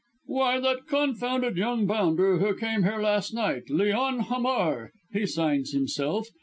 [0.25, 6.27] "Why, that confounded young bounder who came here last night Leon Hamar he signs himself.